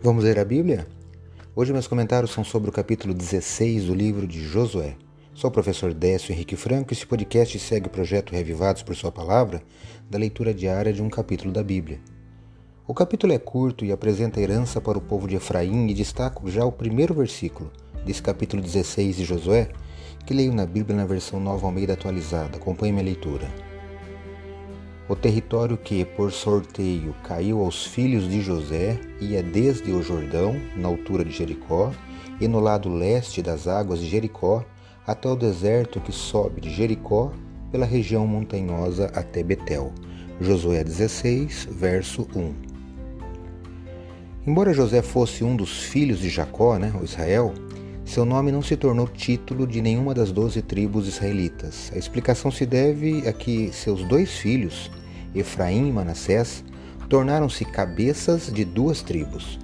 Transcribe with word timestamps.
Vamos 0.00 0.22
ler 0.22 0.38
a 0.38 0.44
Bíblia? 0.44 0.86
Hoje 1.56 1.72
meus 1.72 1.88
comentários 1.88 2.30
são 2.30 2.44
sobre 2.44 2.70
o 2.70 2.72
capítulo 2.72 3.12
16 3.12 3.86
do 3.86 3.94
livro 3.94 4.28
de 4.28 4.40
Josué. 4.44 4.94
Sou 5.34 5.50
o 5.50 5.52
professor 5.52 5.92
Décio 5.92 6.32
Henrique 6.32 6.54
Franco 6.54 6.92
e 6.92 6.94
esse 6.94 7.04
podcast 7.04 7.58
segue 7.58 7.88
o 7.88 7.90
projeto 7.90 8.32
Revivados 8.32 8.84
por 8.84 8.94
Sua 8.94 9.10
Palavra, 9.10 9.60
da 10.08 10.16
leitura 10.16 10.54
diária 10.54 10.92
de 10.92 11.02
um 11.02 11.10
capítulo 11.10 11.52
da 11.52 11.64
Bíblia. 11.64 11.98
O 12.86 12.94
capítulo 12.94 13.32
é 13.32 13.38
curto 13.40 13.84
e 13.84 13.90
apresenta 13.90 14.40
herança 14.40 14.80
para 14.80 14.96
o 14.96 15.00
povo 15.00 15.26
de 15.26 15.34
Efraim 15.34 15.88
e 15.88 15.94
destaco 15.94 16.48
já 16.48 16.64
o 16.64 16.70
primeiro 16.70 17.12
versículo 17.12 17.68
desse 18.06 18.22
capítulo 18.22 18.62
16 18.62 19.16
de 19.16 19.24
Josué, 19.24 19.68
que 20.24 20.32
leio 20.32 20.54
na 20.54 20.64
Bíblia 20.64 20.96
na 20.96 21.06
versão 21.06 21.40
Nova 21.40 21.66
Almeida 21.66 21.94
atualizada. 21.94 22.56
Acompanhe 22.56 22.92
minha 22.92 23.04
leitura. 23.04 23.48
O 25.08 25.16
território 25.16 25.78
que, 25.78 26.04
por 26.04 26.30
sorteio, 26.30 27.14
caiu 27.24 27.60
aos 27.60 27.86
filhos 27.86 28.28
de 28.28 28.42
José 28.42 29.00
ia 29.18 29.42
desde 29.42 29.90
o 29.90 30.02
Jordão, 30.02 30.60
na 30.76 30.86
altura 30.86 31.24
de 31.24 31.30
Jericó, 31.30 31.90
e 32.38 32.46
no 32.46 32.60
lado 32.60 32.90
leste 32.90 33.40
das 33.40 33.66
águas 33.66 34.00
de 34.00 34.06
Jericó, 34.06 34.62
até 35.06 35.26
o 35.26 35.34
deserto 35.34 35.98
que 35.98 36.12
sobe 36.12 36.60
de 36.60 36.68
Jericó 36.68 37.32
pela 37.72 37.86
região 37.86 38.26
montanhosa 38.26 39.06
até 39.14 39.42
Betel. 39.42 39.94
Josué 40.42 40.84
16, 40.84 41.68
verso 41.70 42.28
1. 42.36 42.54
Embora 44.46 44.74
José 44.74 45.00
fosse 45.00 45.42
um 45.42 45.56
dos 45.56 45.84
filhos 45.84 46.18
de 46.18 46.28
Jacó, 46.28 46.76
né, 46.76 46.92
o 47.00 47.02
Israel, 47.02 47.54
seu 48.04 48.24
nome 48.24 48.52
não 48.52 48.62
se 48.62 48.76
tornou 48.76 49.06
título 49.06 49.66
de 49.66 49.82
nenhuma 49.82 50.14
das 50.14 50.32
doze 50.32 50.62
tribos 50.62 51.06
israelitas. 51.08 51.90
A 51.94 51.98
explicação 51.98 52.50
se 52.50 52.64
deve 52.64 53.26
a 53.28 53.32
que 53.32 53.70
seus 53.72 54.02
dois 54.04 54.30
filhos, 54.30 54.90
Efraim 55.40 55.88
e 55.88 55.92
Manassés, 55.92 56.64
tornaram-se 57.08 57.64
cabeças 57.64 58.52
de 58.52 58.64
duas 58.64 59.02
tribos. 59.02 59.58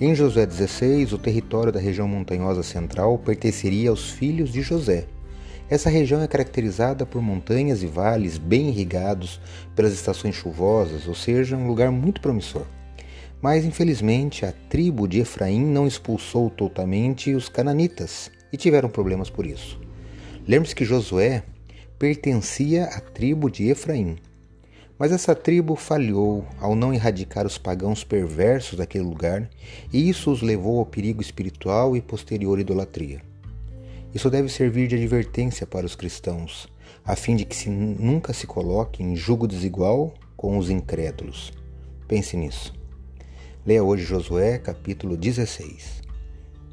Em 0.00 0.14
Josué 0.14 0.46
16, 0.46 1.12
o 1.12 1.18
território 1.18 1.70
da 1.70 1.78
região 1.78 2.08
montanhosa 2.08 2.62
central 2.62 3.18
pertenceria 3.18 3.90
aos 3.90 4.10
filhos 4.10 4.50
de 4.50 4.62
José. 4.62 5.06
Essa 5.68 5.90
região 5.90 6.22
é 6.22 6.26
caracterizada 6.26 7.04
por 7.04 7.20
montanhas 7.20 7.82
e 7.82 7.86
vales 7.86 8.38
bem 8.38 8.70
irrigados 8.70 9.40
pelas 9.76 9.92
estações 9.92 10.34
chuvosas, 10.34 11.06
ou 11.06 11.14
seja, 11.14 11.56
um 11.56 11.68
lugar 11.68 11.92
muito 11.92 12.20
promissor. 12.20 12.64
Mas 13.42 13.64
infelizmente 13.64 14.44
a 14.44 14.52
tribo 14.52 15.06
de 15.06 15.20
Efraim 15.20 15.64
não 15.64 15.86
expulsou 15.86 16.50
totalmente 16.50 17.34
os 17.34 17.48
cananitas 17.48 18.30
e 18.52 18.56
tiveram 18.56 18.88
problemas 18.88 19.30
por 19.30 19.46
isso. 19.46 19.78
Lembre-se 20.48 20.74
que 20.74 20.84
Josué 20.84 21.42
pertencia 21.98 22.86
à 22.86 23.00
tribo 23.00 23.50
de 23.50 23.68
Efraim. 23.68 24.16
Mas 25.00 25.12
essa 25.12 25.34
tribo 25.34 25.76
falhou 25.76 26.44
ao 26.60 26.76
não 26.76 26.92
erradicar 26.92 27.46
os 27.46 27.56
pagãos 27.56 28.04
perversos 28.04 28.76
daquele 28.76 29.02
lugar, 29.02 29.48
e 29.90 30.10
isso 30.10 30.30
os 30.30 30.42
levou 30.42 30.78
ao 30.78 30.84
perigo 30.84 31.22
espiritual 31.22 31.96
e 31.96 32.02
posterior 32.02 32.60
idolatria. 32.60 33.22
Isso 34.14 34.28
deve 34.28 34.50
servir 34.50 34.88
de 34.88 34.96
advertência 34.96 35.66
para 35.66 35.86
os 35.86 35.94
cristãos, 35.94 36.68
a 37.02 37.16
fim 37.16 37.34
de 37.34 37.46
que 37.46 37.56
se 37.56 37.70
nunca 37.70 38.34
se 38.34 38.46
coloque 38.46 39.02
em 39.02 39.16
julgo 39.16 39.48
desigual 39.48 40.12
com 40.36 40.58
os 40.58 40.68
incrédulos. 40.68 41.50
Pense 42.06 42.36
nisso. 42.36 42.74
Leia 43.64 43.82
hoje 43.82 44.04
Josué, 44.04 44.58
capítulo 44.58 45.16
16. 45.16 46.02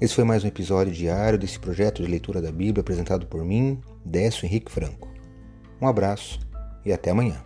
Esse 0.00 0.14
foi 0.14 0.24
mais 0.24 0.42
um 0.44 0.48
episódio 0.48 0.94
diário 0.94 1.38
desse 1.38 1.58
projeto 1.58 2.02
de 2.02 2.08
leitura 2.08 2.40
da 2.40 2.50
Bíblia 2.50 2.80
apresentado 2.80 3.26
por 3.26 3.44
mim, 3.44 3.78
Décio 4.02 4.46
Henrique 4.46 4.72
Franco. 4.72 5.10
Um 5.78 5.86
abraço 5.86 6.40
e 6.86 6.90
até 6.90 7.10
amanhã. 7.10 7.44